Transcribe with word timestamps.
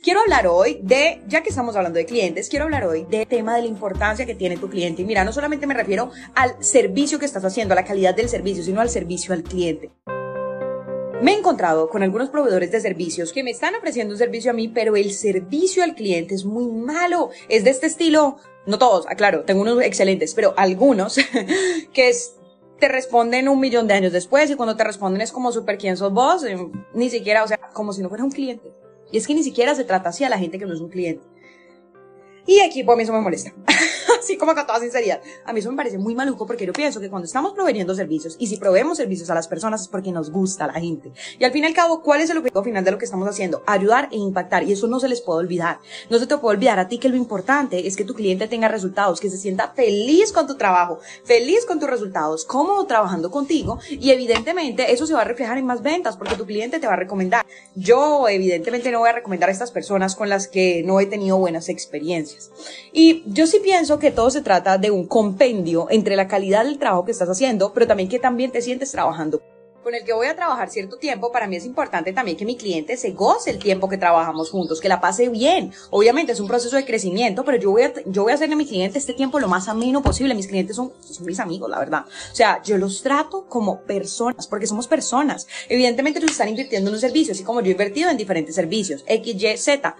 Quiero 0.00 0.20
hablar 0.20 0.46
hoy 0.46 0.78
de, 0.80 1.22
ya 1.26 1.42
que 1.42 1.48
estamos 1.48 1.74
hablando 1.74 1.98
de 1.98 2.06
clientes, 2.06 2.48
quiero 2.48 2.66
hablar 2.66 2.84
hoy 2.84 3.04
del 3.10 3.26
tema 3.26 3.56
de 3.56 3.62
la 3.62 3.66
importancia 3.66 4.26
que 4.26 4.36
tiene 4.36 4.56
tu 4.56 4.70
cliente. 4.70 5.02
Y 5.02 5.04
mira, 5.04 5.24
no 5.24 5.32
solamente 5.32 5.66
me 5.66 5.74
refiero 5.74 6.12
al 6.36 6.62
servicio 6.62 7.18
que 7.18 7.24
estás 7.24 7.44
haciendo, 7.44 7.72
a 7.72 7.74
la 7.74 7.84
calidad 7.84 8.14
del 8.14 8.28
servicio, 8.28 8.62
sino 8.62 8.80
al 8.80 8.90
servicio 8.90 9.34
al 9.34 9.42
cliente. 9.42 9.90
Me 11.20 11.32
he 11.32 11.38
encontrado 11.38 11.90
con 11.90 12.04
algunos 12.04 12.28
proveedores 12.30 12.70
de 12.70 12.80
servicios 12.80 13.32
que 13.32 13.42
me 13.42 13.50
están 13.50 13.74
ofreciendo 13.74 14.14
un 14.14 14.18
servicio 14.18 14.52
a 14.52 14.54
mí, 14.54 14.68
pero 14.68 14.94
el 14.94 15.12
servicio 15.12 15.82
al 15.82 15.96
cliente 15.96 16.36
es 16.36 16.44
muy 16.44 16.68
malo. 16.68 17.30
Es 17.48 17.64
de 17.64 17.70
este 17.70 17.88
estilo, 17.88 18.36
no 18.66 18.78
todos, 18.78 19.04
aclaro, 19.08 19.42
tengo 19.42 19.62
unos 19.62 19.82
excelentes, 19.82 20.32
pero 20.32 20.54
algunos 20.56 21.16
que 21.92 22.12
te 22.78 22.86
responden 22.86 23.48
un 23.48 23.58
millón 23.58 23.88
de 23.88 23.94
años 23.94 24.12
después 24.12 24.48
y 24.48 24.54
cuando 24.54 24.76
te 24.76 24.84
responden 24.84 25.22
es 25.22 25.32
como 25.32 25.50
súper 25.50 25.76
quién 25.76 25.96
sos 25.96 26.12
vos, 26.12 26.44
ni 26.94 27.10
siquiera, 27.10 27.42
o 27.42 27.48
sea, 27.48 27.58
como 27.72 27.92
si 27.92 28.00
no 28.00 28.08
fuera 28.08 28.22
un 28.22 28.30
cliente. 28.30 28.72
Y 29.10 29.18
es 29.18 29.26
que 29.26 29.34
ni 29.34 29.42
siquiera 29.42 29.74
se 29.74 29.84
trata 29.84 30.10
así 30.10 30.24
a 30.24 30.28
la 30.28 30.38
gente 30.38 30.58
que 30.58 30.66
no 30.66 30.74
es 30.74 30.80
un 30.80 30.90
cliente. 30.90 31.24
Y 32.46 32.60
aquí, 32.60 32.82
pues 32.82 32.94
a 32.94 32.96
mí 32.96 33.02
eso 33.02 33.12
me 33.12 33.20
molesta. 33.20 33.52
Así 34.28 34.36
como 34.36 34.54
con 34.54 34.66
toda 34.66 34.78
sinceridad. 34.78 35.22
A 35.46 35.54
mí 35.54 35.60
eso 35.60 35.70
me 35.70 35.76
parece 35.78 35.96
muy 35.96 36.14
maluco 36.14 36.46
porque 36.46 36.66
yo 36.66 36.74
pienso 36.74 37.00
que 37.00 37.08
cuando 37.08 37.24
estamos 37.24 37.54
proveyendo 37.54 37.94
servicios, 37.94 38.36
y 38.38 38.46
si 38.46 38.58
proveemos 38.58 38.98
servicios 38.98 39.30
a 39.30 39.34
las 39.34 39.48
personas 39.48 39.80
es 39.80 39.88
porque 39.88 40.12
nos 40.12 40.30
gusta 40.30 40.64
a 40.64 40.66
la 40.66 40.74
gente. 40.74 41.12
Y 41.38 41.44
al 41.44 41.50
fin 41.50 41.64
y 41.64 41.66
al 41.66 41.72
cabo, 41.72 42.02
¿cuál 42.02 42.20
es 42.20 42.28
el 42.28 42.36
objetivo 42.36 42.62
final 42.62 42.84
de 42.84 42.90
lo 42.90 42.98
que 42.98 43.06
estamos 43.06 43.26
haciendo? 43.26 43.62
Ayudar 43.66 44.10
e 44.12 44.16
impactar. 44.16 44.64
Y 44.64 44.72
eso 44.72 44.86
no 44.86 45.00
se 45.00 45.08
les 45.08 45.22
puede 45.22 45.38
olvidar. 45.38 45.78
No 46.10 46.18
se 46.18 46.26
te 46.26 46.36
puede 46.36 46.58
olvidar 46.58 46.78
a 46.78 46.88
ti 46.88 46.98
que 46.98 47.08
lo 47.08 47.16
importante 47.16 47.86
es 47.86 47.96
que 47.96 48.04
tu 48.04 48.12
cliente 48.12 48.48
tenga 48.48 48.68
resultados, 48.68 49.18
que 49.18 49.30
se 49.30 49.38
sienta 49.38 49.72
feliz 49.74 50.30
con 50.30 50.46
tu 50.46 50.58
trabajo, 50.58 51.00
feliz 51.24 51.64
con 51.64 51.80
tus 51.80 51.88
resultados, 51.88 52.44
cómodo 52.44 52.84
trabajando 52.84 53.30
contigo. 53.30 53.78
Y 53.88 54.10
evidentemente 54.10 54.92
eso 54.92 55.06
se 55.06 55.14
va 55.14 55.22
a 55.22 55.24
reflejar 55.24 55.56
en 55.56 55.64
más 55.64 55.80
ventas 55.80 56.18
porque 56.18 56.36
tu 56.36 56.44
cliente 56.44 56.80
te 56.80 56.86
va 56.86 56.92
a 56.92 56.96
recomendar. 56.96 57.46
Yo 57.74 58.28
evidentemente 58.28 58.90
no 58.90 58.98
voy 58.98 59.08
a 59.08 59.12
recomendar 59.12 59.48
a 59.48 59.52
estas 59.52 59.70
personas 59.70 60.14
con 60.14 60.28
las 60.28 60.48
que 60.48 60.82
no 60.84 61.00
he 61.00 61.06
tenido 61.06 61.38
buenas 61.38 61.70
experiencias. 61.70 62.50
Y 62.92 63.22
yo 63.24 63.46
sí 63.46 63.60
pienso 63.60 63.98
que 63.98 64.17
todo 64.18 64.32
se 64.32 64.42
trata 64.42 64.78
de 64.78 64.90
un 64.90 65.06
compendio 65.06 65.86
entre 65.90 66.16
la 66.16 66.26
calidad 66.26 66.64
del 66.64 66.76
trabajo 66.76 67.04
que 67.04 67.12
estás 67.12 67.28
haciendo, 67.28 67.72
pero 67.72 67.86
también 67.86 68.08
que 68.08 68.18
también 68.18 68.50
te 68.50 68.60
sientes 68.60 68.90
trabajando 68.90 69.40
con 69.84 69.94
el 69.94 70.02
que 70.02 70.12
voy 70.12 70.26
a 70.26 70.34
trabajar 70.34 70.68
cierto 70.70 70.96
tiempo, 70.96 71.30
para 71.30 71.46
mí 71.46 71.54
es 71.54 71.64
importante 71.64 72.12
también 72.12 72.36
que 72.36 72.44
mi 72.44 72.56
cliente 72.56 72.96
se 72.96 73.12
goce 73.12 73.50
el 73.50 73.60
tiempo 73.60 73.88
que 73.88 73.96
trabajamos 73.96 74.50
juntos, 74.50 74.80
que 74.80 74.88
la 74.88 75.00
pase 75.00 75.28
bien. 75.28 75.72
Obviamente 75.90 76.32
es 76.32 76.40
un 76.40 76.48
proceso 76.48 76.74
de 76.74 76.84
crecimiento, 76.84 77.44
pero 77.44 77.58
yo 77.58 77.70
voy 77.70 77.82
a, 77.82 77.92
yo 78.06 78.24
voy 78.24 78.32
a 78.32 78.34
hacerle 78.34 78.54
a 78.54 78.58
mi 78.58 78.66
cliente 78.66 78.98
este 78.98 79.14
tiempo 79.14 79.38
lo 79.38 79.46
más 79.46 79.68
ameno 79.68 80.02
posible. 80.02 80.34
Mis 80.34 80.48
clientes 80.48 80.74
son, 80.74 80.92
son 81.00 81.24
mis 81.24 81.38
amigos, 81.38 81.70
la 81.70 81.78
verdad. 81.78 82.04
O 82.04 82.34
sea, 82.34 82.60
yo 82.64 82.76
los 82.76 83.00
trato 83.02 83.46
como 83.48 83.82
personas, 83.82 84.48
porque 84.48 84.66
somos 84.66 84.88
personas. 84.88 85.46
Evidentemente 85.68 86.18
ellos 86.18 86.32
están 86.32 86.48
invirtiendo 86.48 86.90
en 86.90 86.94
un 86.94 87.00
servicio, 87.00 87.32
así 87.32 87.44
como 87.44 87.60
yo 87.60 87.68
he 87.68 87.72
invertido 87.72 88.10
en 88.10 88.16
diferentes 88.16 88.56
servicios, 88.56 89.04
X, 89.06 89.42
Y, 89.42 89.56
Z 89.56 89.96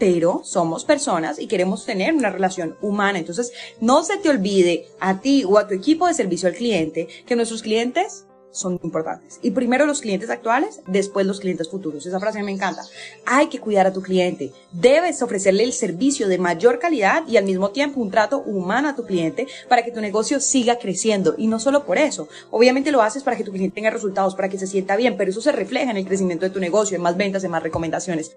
pero 0.00 0.40
somos 0.44 0.84
personas 0.84 1.38
y 1.38 1.46
queremos 1.46 1.84
tener 1.84 2.14
una 2.14 2.30
relación 2.30 2.76
humana. 2.80 3.18
Entonces, 3.18 3.52
no 3.80 4.02
se 4.02 4.16
te 4.16 4.30
olvide 4.30 4.86
a 4.98 5.20
ti 5.20 5.44
o 5.44 5.58
a 5.58 5.68
tu 5.68 5.74
equipo 5.74 6.06
de 6.08 6.14
servicio 6.14 6.48
al 6.48 6.54
cliente 6.54 7.06
que 7.26 7.36
nuestros 7.36 7.62
clientes 7.62 8.24
son 8.50 8.80
importantes. 8.82 9.38
Y 9.42 9.50
primero 9.50 9.84
los 9.84 10.00
clientes 10.00 10.30
actuales, 10.30 10.80
después 10.86 11.26
los 11.26 11.38
clientes 11.38 11.68
futuros. 11.68 12.06
Esa 12.06 12.18
frase 12.18 12.42
me 12.42 12.50
encanta. 12.50 12.82
Hay 13.26 13.48
que 13.48 13.60
cuidar 13.60 13.86
a 13.86 13.92
tu 13.92 14.00
cliente. 14.00 14.52
Debes 14.72 15.20
ofrecerle 15.22 15.64
el 15.64 15.74
servicio 15.74 16.28
de 16.28 16.38
mayor 16.38 16.78
calidad 16.78 17.22
y 17.28 17.36
al 17.36 17.44
mismo 17.44 17.70
tiempo 17.70 18.00
un 18.00 18.10
trato 18.10 18.38
humano 18.38 18.88
a 18.88 18.96
tu 18.96 19.04
cliente 19.04 19.46
para 19.68 19.84
que 19.84 19.92
tu 19.92 20.00
negocio 20.00 20.40
siga 20.40 20.78
creciendo. 20.78 21.34
Y 21.36 21.46
no 21.46 21.60
solo 21.60 21.84
por 21.84 21.98
eso. 21.98 22.26
Obviamente 22.50 22.90
lo 22.90 23.02
haces 23.02 23.22
para 23.22 23.36
que 23.36 23.44
tu 23.44 23.52
cliente 23.52 23.74
tenga 23.74 23.90
resultados, 23.90 24.34
para 24.34 24.48
que 24.48 24.58
se 24.58 24.66
sienta 24.66 24.96
bien, 24.96 25.16
pero 25.18 25.30
eso 25.30 25.42
se 25.42 25.52
refleja 25.52 25.90
en 25.90 25.98
el 25.98 26.06
crecimiento 26.06 26.46
de 26.46 26.50
tu 26.50 26.58
negocio, 26.58 26.96
en 26.96 27.02
más 27.02 27.16
ventas, 27.18 27.44
en 27.44 27.50
más 27.50 27.62
recomendaciones. 27.62 28.36